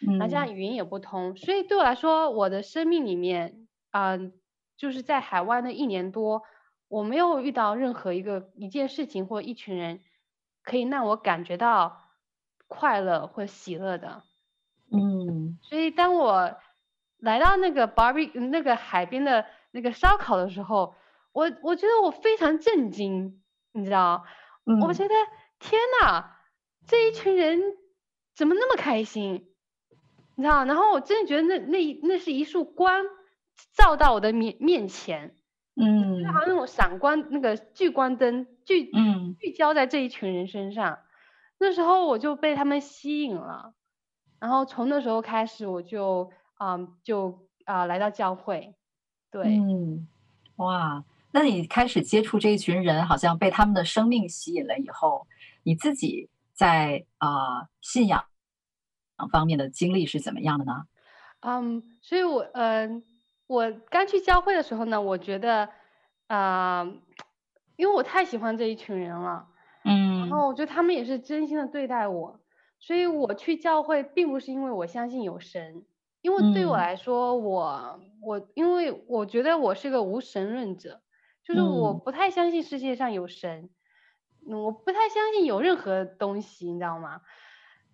[0.07, 4.33] 嗯，那这样语言也不通，所以对我来说，我的生命里面嗯、呃，
[4.77, 6.43] 就是在海外那一年多。
[6.89, 10.01] 我没有遇到任何一个一件事情或一群人，
[10.63, 12.03] 可以让我感觉到
[12.69, 14.25] 快乐或喜乐的。
[14.93, 16.55] 嗯，所以当我
[17.17, 20.95] 来到那个 barbie 那个海边的那个烧烤的时候，
[21.33, 24.27] 我我觉得我非常震惊，你知道？
[24.67, 25.15] 嗯，我觉得
[25.63, 26.25] 天呐，
[26.87, 27.61] 这一群人
[28.35, 29.47] 怎么那么开心？
[30.35, 30.65] 你知道？
[30.65, 33.05] 然后我真的觉得那那那是一束光
[33.75, 35.37] 照到我的面面前。
[35.75, 40.99] 嗯，就好像那种闪光，那个聚光灯聚嗯聚焦在这一群人身上，
[41.59, 43.73] 那时候我就被他们吸引了，
[44.39, 48.75] 然后从那时候开始我就啊、嗯、就啊、呃、来到教会，
[49.31, 50.07] 对，嗯，
[50.57, 55.27] 哇，那你开始接触这一群人，好像被他们的生命吸引了以后，
[55.63, 58.25] 你自己在啊、呃、信仰
[59.31, 60.87] 方面的经历是怎么样的呢？
[61.41, 62.89] 嗯，所以我嗯。
[62.97, 63.03] 呃
[63.49, 65.69] 我刚去教会的时候呢，我觉得，
[66.27, 66.95] 啊、呃，
[67.77, 69.47] 因为我太喜欢这一群人了，
[69.85, 72.41] 嗯，然后我觉得他们也是真心的对待我，
[72.79, 75.85] 所以我去教会并不是因为我相信有神，
[76.23, 81.03] 因为对我来说，我我因为我觉得我是个无神论者，
[81.45, 83.71] 就是我不太相信世界上有神，嗯，
[84.47, 87.21] 我不太相信有任何东西，你知道吗？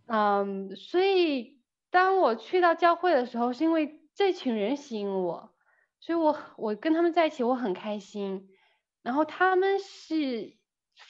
[0.06, 1.58] 嗯，所以
[1.90, 3.96] 当我去到教会的时候，是因为。
[4.18, 5.52] 这群人吸引我，
[6.00, 8.48] 所以我我跟他们在一起我很开心，
[9.00, 10.56] 然后他们是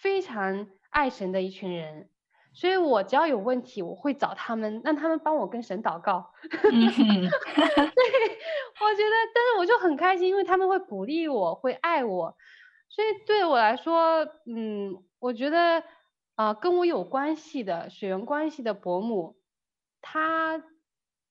[0.03, 2.11] 非常爱神的一群人，
[2.53, 6.30] 所以我只要有问题我会找他们，让他们帮我跟神祷告。
[6.70, 12.36] 嗯哼， 对，我觉得，但是我就很开心，因为他们会鼓励我，会爱我，
[12.91, 15.80] 所以对我来说，嗯，我觉得
[16.34, 19.36] 啊、呃，跟我有关系的血缘关系的伯母，
[20.01, 20.64] 她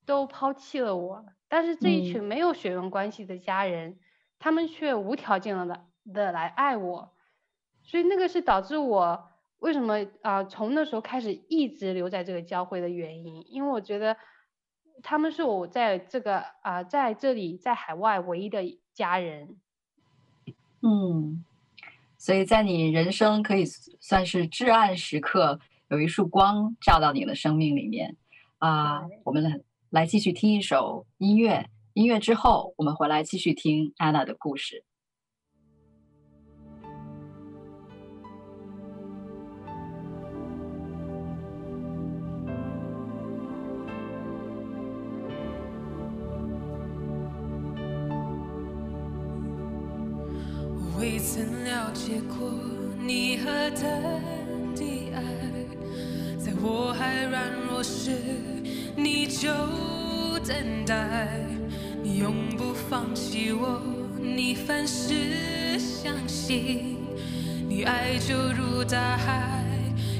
[0.05, 1.25] 都抛弃了我。
[1.49, 3.99] 但是这一群没有血缘关系的家人，嗯、
[4.37, 7.13] 他们却无条件的的来爱我，
[7.83, 14.15] 所以那个是导致我为什么啊、呃、从那时候开始一直留在这个教会的原因，因为我觉得
[15.03, 18.61] 他们是我在这个啊、呃、在这里在海外唯一的
[18.93, 19.59] 家人。
[20.87, 21.43] 嗯，
[22.17, 23.65] 所以在你人生可以
[23.99, 25.59] 算是至暗时刻，
[25.89, 28.15] 有一束光照到你的生命里面
[28.57, 29.63] 啊、呃，我们。
[29.89, 34.83] 来继续听一首音乐，音乐之后我们回来继续听安娜的故事。
[52.07, 52.49] 结果
[53.05, 53.81] 你和他
[54.77, 55.21] 的爱，
[56.39, 58.11] 在我还软弱时，
[58.95, 59.49] 你就
[60.47, 60.55] 等
[60.85, 61.27] 待，
[62.01, 63.81] 你永不放弃我，
[64.21, 66.95] 你凡事相信，
[67.67, 69.65] 你爱就如大海，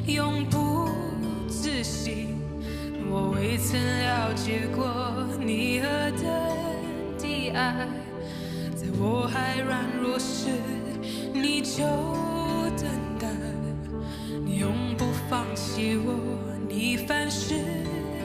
[0.07, 0.89] 永不
[1.49, 2.27] 止息。
[3.09, 6.27] 我未曾了解过你何等
[7.17, 7.87] 的爱，
[8.75, 10.49] 在我还软弱时，
[11.41, 11.83] 你就
[12.77, 12.87] 等
[13.19, 13.27] 待，
[14.45, 16.13] 永不放弃我，
[16.67, 17.55] 你凡事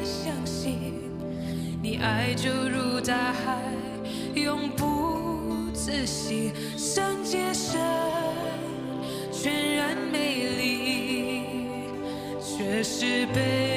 [0.02, 0.78] 相信，
[1.82, 3.58] 你爱就如大海，
[4.34, 7.80] 永不止息，圣洁神，
[9.32, 11.42] 全然美丽，
[12.40, 13.71] 却是被。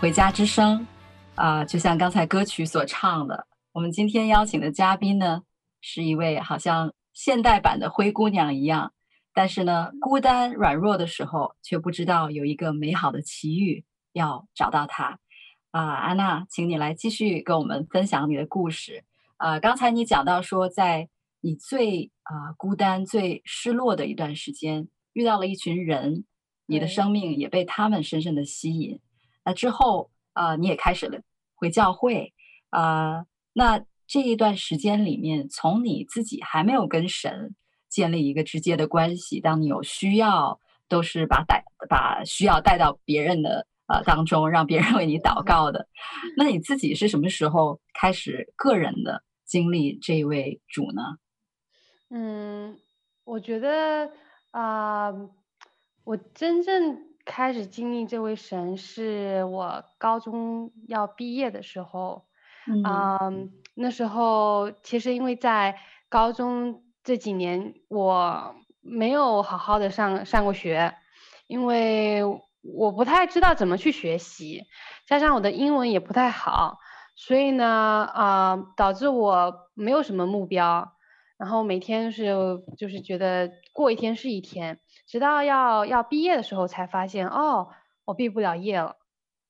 [0.00, 0.78] 回家之声》
[1.34, 5.42] 啊、呃，就像刚才歌曲所唱的，我们今天邀请的嘉宾呢，
[5.82, 8.94] 是一位好像现代版的灰姑娘一样，
[9.34, 13.84] 但是呢，孤单软弱的时候，却不知道有一个美好的奇遇
[14.14, 15.18] 要找到她。
[15.70, 19.04] 啊、呃，安娜，请你来继续跟我们分享你的故事。
[19.36, 21.10] 啊、呃，刚才你讲到说，在
[21.42, 26.24] 你最啊、呃、孤单、最失落的一段时间，遇到了一群人。
[26.64, 29.00] 你的生命也被他们深深的吸引，
[29.44, 31.20] 那之后，呃，你也开始了
[31.54, 32.32] 回教会，
[32.70, 37.54] 啊、那这一段时间里面，从你自己还没有跟神
[37.88, 45.88] 建立一个直接的关系，当你有需要，都是把带把需要带到别人的呃当中，让别人为你祷告的。
[46.36, 51.02] 那你自己是什么时候开始个人的经历这一位主呢？
[52.10, 52.78] 嗯，
[53.24, 54.10] 我觉得
[54.50, 55.12] 啊。
[56.02, 56.98] 我真正
[57.32, 62.24] 开始经历这位神，是我高中要毕业的时候，
[62.66, 63.32] 嗯、呃，
[63.76, 65.78] 那时候其实因为在
[66.08, 70.92] 高中这几年我没有好好的上上过学，
[71.46, 72.24] 因为
[72.62, 74.64] 我不太知道怎么去学习，
[75.06, 76.78] 加上我的英文也不太好，
[77.14, 77.64] 所以呢，
[78.12, 80.92] 啊、呃，导致我没有什么目标，
[81.38, 82.34] 然后每天是
[82.76, 84.80] 就是觉得过一天是一天。
[85.10, 87.70] 直到要要毕业的时候，才发现哦，
[88.04, 88.94] 我毕不了业了，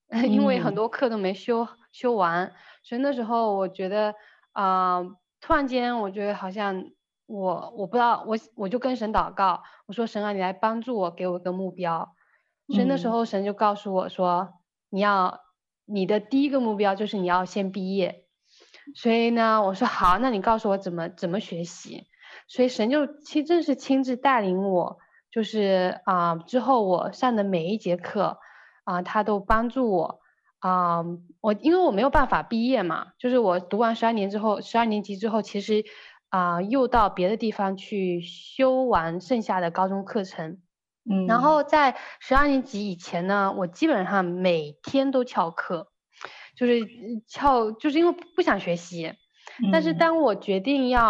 [0.26, 2.54] 因为很多课都没修修完。
[2.82, 4.14] 所以那时候我觉得
[4.52, 6.86] 啊、呃，突然间我觉得好像
[7.26, 12.08] 我我不知道，我我就跟神祷告，我说神啊，你来帮助我，给我一个目标。
[12.72, 14.54] 所以那时候神就告诉我说，
[14.88, 15.40] 你要
[15.84, 18.24] 你的第一个目标就是你要先毕业。
[18.94, 22.06] 所以呢，我说好，那你告诉我怎么怎么学习。
[22.48, 24.98] 所以神就亲正是亲自带领我。
[25.30, 28.40] 就是啊、呃，之后我上的每一节课
[28.82, 30.20] 啊、呃，他都帮助我
[30.58, 31.18] 啊、呃。
[31.40, 35.84] 我因为我没有办法毕业嘛，就是我读完十二年之后，十二年级之后，其实
[36.30, 40.58] 啊、呃，又到别的地方去修完剩下的高中课程。
[41.08, 45.92] 嗯，然后在十二年级以前呢，我基本上每天都翘课，
[46.56, 46.80] 就是
[47.28, 49.14] 翘，就是因为不想学习。
[49.72, 51.04] 但是当我决定要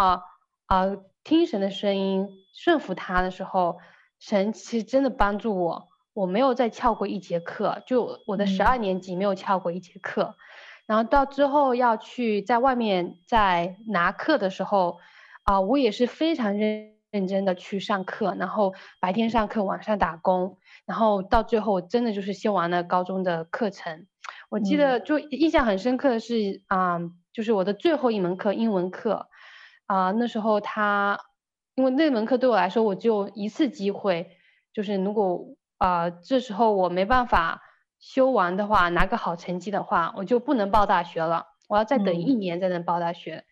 [0.67, 3.79] 啊、呃、听神的声音，顺服他的时候。
[4.21, 10.35] 神其实真的帮助我，我没有再翘过一节课，就我的十二年级没有翘过一节课，嗯、
[10.85, 14.99] 然后到之后要去在外面再拿课的时候，
[15.41, 24.05] 啊、呃，我也是非常认认真的去上课，然后白天上课，晚上打工，然后到最后真的就是修完了高中的课程。
[24.49, 29.29] 我记得就印象很深刻的是啊、嗯呃，就是我的最后一门课英文课，
[29.87, 31.17] 啊、呃，那时候他。
[31.81, 34.37] 因为那门课对我来说，我只有一次机会，
[34.71, 35.47] 就是如果
[35.79, 37.63] 啊、呃、这时候我没办法
[37.99, 43.37] 修完的话，拿个好成绩的话，我就不能报大学了，我要再等一年才能报大学。
[43.37, 43.43] 嗯、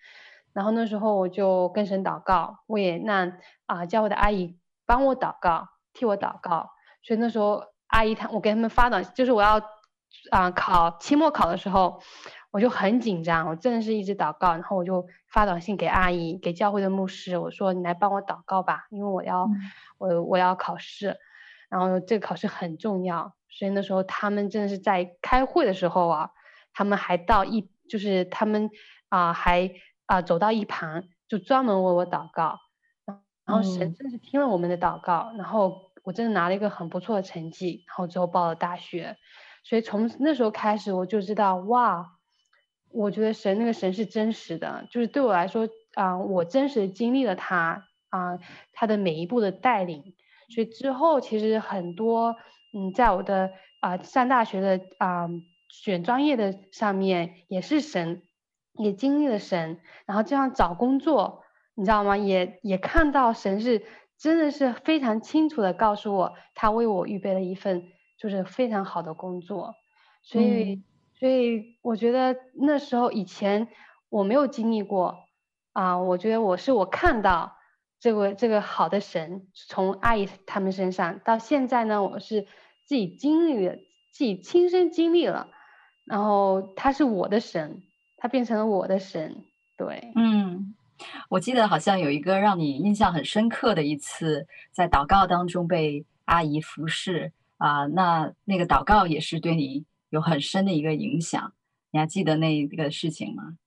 [0.54, 3.30] 然后那时候我就跟神祷告，我也让
[3.66, 6.70] 啊、呃、教会的阿姨帮我祷告，替我祷告。
[7.02, 9.58] 所以那时候阿姨她，我给他们发短信，就是我要
[10.30, 12.00] 啊、呃、考期末考的时候。
[12.52, 19.56] 我就很紧张，我真的是一直祷告，然后我就发短信给阿姨，给教会的牧师，我说你来帮我祷告吧，因为我要、嗯、
[20.00, 21.16] 我我要考试，
[21.70, 26.32] 然后这个考试很重要，所以那时候他们真的是在开会的时候啊，
[26.74, 28.72] 他们还到一就是他们
[29.10, 29.68] 啊、呃、还
[30.08, 32.58] 啊、呃、走到一旁，就专门为我祷告，
[33.45, 39.18] 然后神真的是听了我们的祷告，嗯、然后我真的拿了一个很不错的成绩，然后之后报了大学，
[39.64, 42.16] 所以从那时候开始我就知道哇。
[42.92, 48.40] 我觉得神那个神是真实的，就是对我来说啊、我真实经历了他啊、呃，
[48.74, 50.14] 他的每一步的带领，
[50.50, 52.36] 所以之后其实很多
[52.74, 55.28] 嗯，在我的啊、上大学的啊、
[55.68, 58.22] 选专业的上面也是神，
[58.74, 61.44] 也经历了神，然后这样找工作，
[61.76, 62.18] 你知道吗？
[62.18, 63.84] 也也看到神是
[64.18, 69.76] 真的是非常清楚的告诉我，他为我预备了一份就是非常好的工作，
[70.22, 70.82] 所以。
[71.20, 73.67] 所以我觉得那时候以前
[74.09, 75.26] 我没有经历过
[75.74, 77.57] 啊，我觉得我是我看到
[77.99, 82.43] 这个这个好的神从阿姨他们身上到现在呢，我是
[82.86, 83.76] 自己经历了，
[84.13, 85.49] 自己亲身经历了，
[86.05, 87.84] 然后他是我的神，
[88.15, 89.43] 他变成了我的神，
[89.78, 90.74] 对，嗯，
[91.28, 99.86] 我记得好像有一个让你印象很深刻的一次，在祷告当中被阿姨服侍啊，那那个祷告也是对你。
[100.10, 101.53] 有很深的一个影响，
[101.91, 103.57] 你还记得那一个事情吗？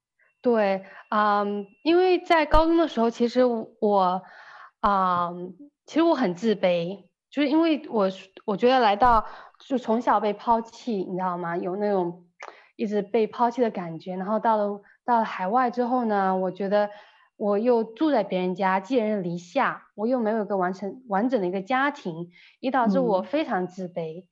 [0.40, 4.22] 对，嗯，因为在高中的时候，其实我，
[4.80, 5.55] 嗯，
[5.86, 8.11] 其实我很自卑，就是因为我
[8.45, 9.24] 我觉得来到
[9.61, 11.57] 就从小被抛弃，你知道吗？
[11.57, 12.26] 有那种
[12.74, 14.16] 一直被抛弃的感觉。
[14.16, 16.90] 然后到了到了海外之后呢，我觉得
[17.36, 24.22] 我又住在别人家，寄人篱下，我又没有一个完成完整的一个家庭，也导致我非常自卑。
[24.22, 24.26] 嗯、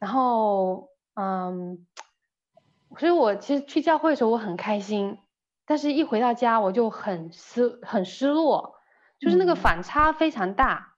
[0.00, 0.90] 然后，
[1.20, 1.86] 嗯，
[2.96, 5.18] 所以我其实去教会的时候我很开心，
[5.66, 8.76] 但是一回到家我就很失很失落，
[9.18, 10.94] 就是那个反差非常大。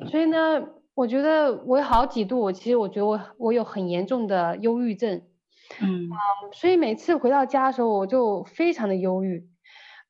[0.00, 0.68] 嗯、所以呢。
[0.94, 5.22] 我觉得我有好几度，我其实我觉得我我有很严重的忧郁症，
[5.80, 6.10] 嗯，
[6.52, 9.48] 所以每次回到家的时候，我就非常的忧郁，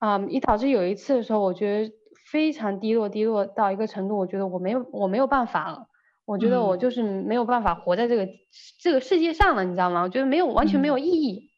[0.00, 1.94] 啊、嗯，以导致有一次的时候，我觉得
[2.28, 5.86] 非常低落，低落到一个程度，我觉得我没有我没有办法了，
[6.24, 8.38] 我觉得我就是没有办法活在这个、嗯、
[8.80, 10.02] 这个世界上了，你知道吗？
[10.02, 11.48] 我觉得没有完全没有意义，嗯、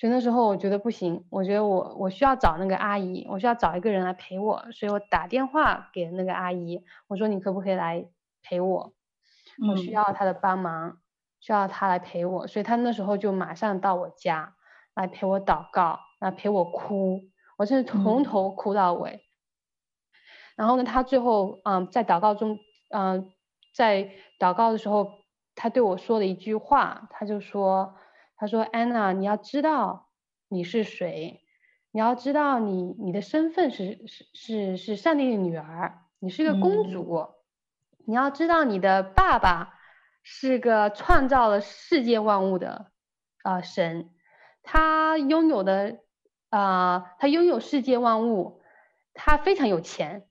[0.00, 8.06] 所以那时候我觉得不行，我觉得我我需要找那个阿姨，我需要找一个人来陪我，所以我打电话给那个阿姨，我说你可不可以来？
[8.46, 8.92] 陪我，
[9.66, 10.98] 我需要她的帮忙，嗯、
[11.40, 14.54] 需要她来陪我，所以她那时候就马上到我家
[14.94, 17.22] 来陪我祷告，来陪我哭，
[17.56, 19.12] 我甚至从头哭到尾。
[19.12, 19.20] 嗯、
[20.56, 22.58] 然后呢，她最后嗯，在祷告中，
[22.90, 23.32] 嗯，
[23.74, 25.12] 在祷告的时候，
[25.54, 27.96] 他对我说了一句话，他就说，
[28.36, 30.08] 他说安娜，你要知道
[30.48, 31.42] 你是谁，
[31.90, 37.14] 你要知道你你的身份是是是是上帝的女儿，你是一个公主。
[37.16, 37.34] 嗯
[38.06, 39.78] 你要知道，你的爸爸
[40.22, 42.90] 是个创造了世界万物的
[43.42, 44.10] 啊、呃、神，
[44.62, 46.00] 他拥有的
[46.50, 48.60] 啊、呃，他拥有世界万物，
[49.14, 50.28] 他非常有钱，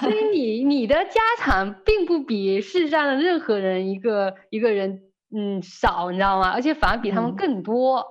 [0.00, 5.02] 所以你你的家产并不比世上的任何人一个一个人
[5.34, 6.50] 嗯少，你知道吗？
[6.50, 8.04] 而且反而比他们更多，嗯、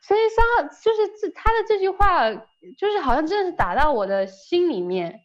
[0.00, 5.20] 所以三号就是这他的这句话，就是好像真的是打到我的心里面。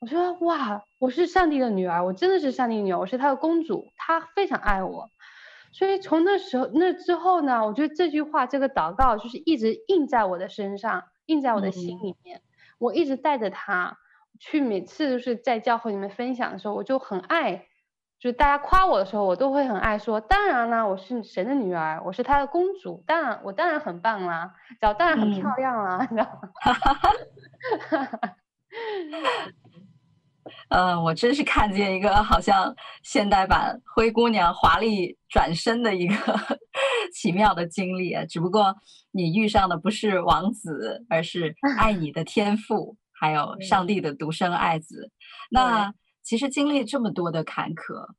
[0.00, 5.10] 我说哇，我是上帝的女儿，我真的是上帝女儿，我是他的公主，他非常爱我。
[5.72, 12.38] 所以从那时候那之后呢，我觉得这句话这个祷告就是一直印在我的身上，印在我的心里面。
[12.38, 12.42] 嗯、
[12.78, 13.98] 我一直带着它
[14.40, 17.66] 去，每次就是在教会里面分享的时候，我就很爱，
[18.18, 20.20] 就是大家夸我的时候，我都会很爱说。
[20.20, 26.48] 当然啦，我是神的女儿，我是他的公主，当然我当然很棒啦，脚当然很漂亮啦，你知道吗？
[30.68, 36.14] 呃，我真是看见一个好像现代版灰姑娘华丽转身的一个
[37.12, 38.24] 奇妙的经历啊！
[38.24, 38.74] 只不过
[39.12, 45.12] 你遇上的不是王子，而是爱你的天父，还有上帝的独生爱子。
[45.50, 45.92] 那
[46.22, 48.14] 其实经历这么多的坎坷，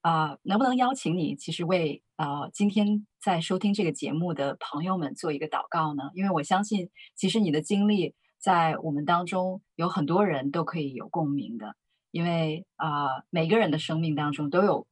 [0.00, 6.10] 啊、呃，能不能邀请你，其实为呃今天在收听这个节目的朋友们做一个祷告呢？
[6.14, 8.14] 因为我相信，其实你的经历。
[8.42, 11.76] 在我们当中有很多人都可以有共鸣的，
[12.10, 14.84] 因为啊、呃，每个人的生命当中都有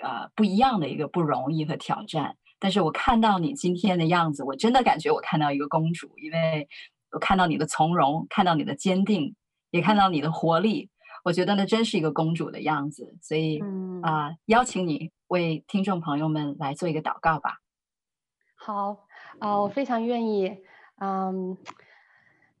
[0.00, 2.36] 呃不一样的一个不容易和挑战。
[2.60, 9.34] 但是我看到你今天的样子，我真的感觉我看到一个公主，因为我看到你的从容，看到你的坚定，
[9.70, 10.90] 也看到你的活力，
[11.24, 13.16] 我觉得那真是一个公主的样子。
[13.22, 17.58] 所以啊、嗯呃，邀请你为听众朋友们来做一个祷告吧。
[18.54, 19.06] 好
[19.38, 20.58] 啊、呃，我非常愿意，
[21.00, 21.56] 嗯。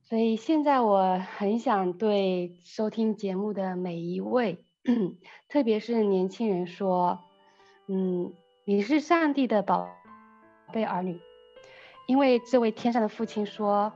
[0.04, 4.62] 所以现在我很想对收听节目的每一位，
[5.48, 7.18] 特别是年轻人说，
[7.86, 8.30] 嗯，
[8.66, 9.88] 你是上帝的宝
[10.70, 11.18] 贝儿女，
[12.06, 13.94] 因为这位天上的父亲说，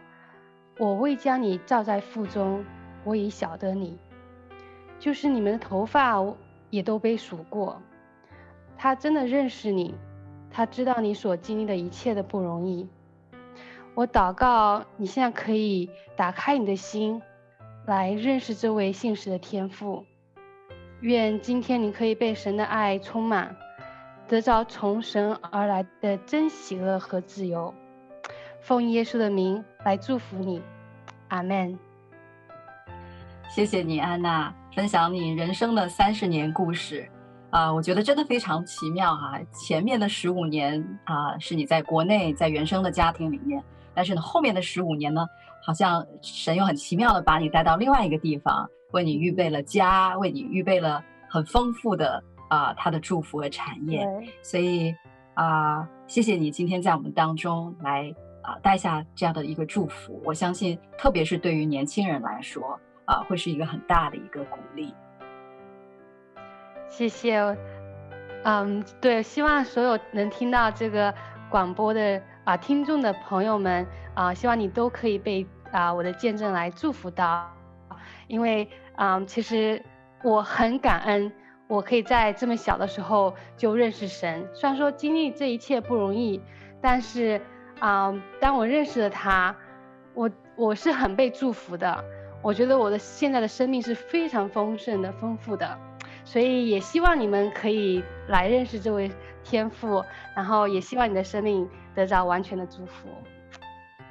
[0.79, 2.64] 我未将你照在腹中，
[3.03, 3.97] 我已晓得你，
[4.99, 6.22] 就是你们的头发
[6.68, 7.81] 也都被数过，
[8.77, 9.95] 他真的认识你，
[10.51, 12.87] 他知道你所经历的一切的不容易。
[13.95, 17.22] 我祷告，你现在可以打开你的心，
[17.87, 20.05] 来认识这位信实的天父。
[21.01, 23.57] 愿今天你可以被神的爱充满，
[24.29, 27.72] 得着从神而来的真喜乐和自由。
[28.66, 30.60] 奉耶稣的名来祝福你，
[31.28, 31.78] 阿门。
[33.48, 37.08] 谢谢你，安娜，分享你人生的三十年故事
[37.50, 39.40] 啊，我觉得真的非常奇妙哈、啊。
[39.52, 43.62] 前面的十五年啊，是你在国内在原生的家庭里面。
[43.94, 45.24] 但是呢，后面的十五年呢，
[45.62, 54.04] 好像神又很奇妙的把你带到另外一个地方，为你预备了家，为你预备了很丰富的啊、呃、他的祝福和产业。
[54.42, 54.92] 所以
[55.34, 58.12] 啊、呃，谢谢你今天在我们当中来
[58.47, 60.22] 啊、带下这样的一个祝福。
[60.24, 64.94] 我相信，特别是对于年轻人来说啊、会是一个很大的一个鼓励。
[66.88, 67.57] 谢谢，
[68.44, 71.12] 嗯，对，希望所有能听到这个
[71.51, 72.22] 广播的。
[72.44, 73.84] 啊，听众的朋友们
[74.14, 77.44] 啊，希望你都可以被啊我的见证来祝福到，
[78.28, 79.82] 因为啊，其实
[80.22, 81.32] 我很感恩，
[81.66, 84.49] 我可以在这么小的时候就认识神。
[84.55, 86.40] 虽然说经历这一切不容易，
[86.80, 87.40] 但是
[87.79, 89.55] 啊、当我认识了他，
[90.14, 92.05] 我我是很被祝福的。
[92.43, 95.79] 我觉得我的现在的生命是非常丰盛的、丰富的，
[96.24, 99.11] 所以也希望你们可以来认识这位
[99.43, 100.05] 天父，
[100.35, 103.09] 然后也希望你的生命得到完全的祝福。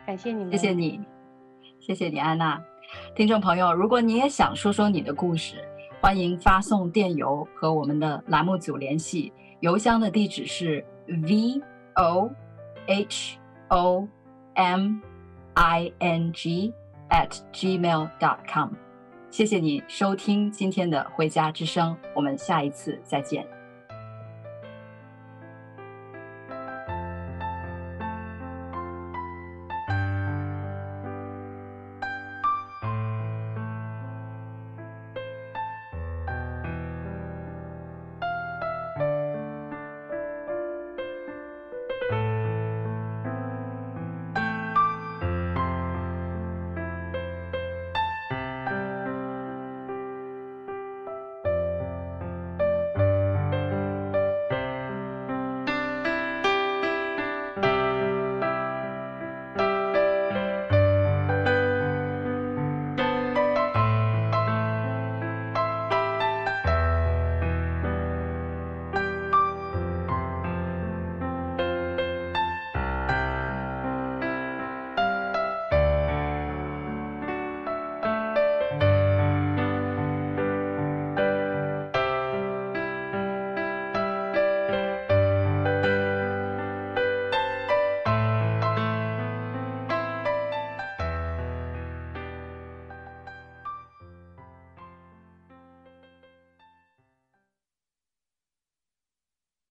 [0.05, 0.99] 感谢你们，谢谢你，
[1.79, 2.61] 谢谢你，安娜。
[3.15, 5.55] 听众朋友，如果你也想说说你的故事，
[6.01, 11.61] 欢迎发送电邮和我们的栏目组联系，邮箱的地址是 v
[11.95, 12.29] o
[12.85, 13.37] h
[13.69, 14.07] o
[14.53, 15.01] m
[15.53, 16.73] i n g。
[17.11, 18.71] at gmail dot com，
[19.29, 23.45] 谢谢你收听今天的回家之声，我们下一次再见。